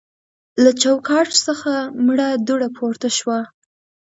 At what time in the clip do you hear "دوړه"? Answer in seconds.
2.47-2.69